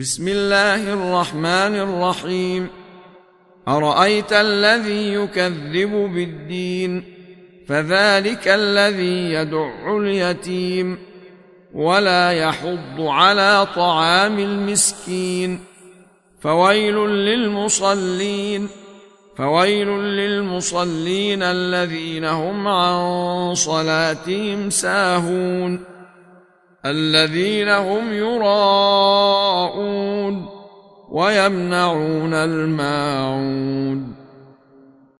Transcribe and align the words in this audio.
بسم 0.00 0.28
الله 0.28 0.92
الرحمن 0.92 1.74
الرحيم. 1.74 2.68
أرأيت 3.68 4.32
الذي 4.32 5.12
يكذب 5.12 5.90
بالدين؟ 5.90 7.04
فذلك 7.68 8.48
الذي 8.48 9.32
يدع 9.32 9.96
اليتيم. 9.98 10.98
ولا 11.74 12.32
يحض 12.32 13.00
على 13.00 13.66
طعام 13.76 14.38
المسكين. 14.38 15.60
فويل 16.40 16.94
للمصلين. 16.96 18.68
فويل 19.36 19.88
للمصلين 19.88 21.42
الذين 21.42 22.24
هم 22.24 22.68
عن 22.68 23.54
صلاتهم 23.54 24.70
ساهون. 24.70 25.98
الذين 26.86 27.68
هم 27.68 28.12
يراءون 28.12 29.17
ويمنعون 31.10 32.34
الماعون. 32.34 34.14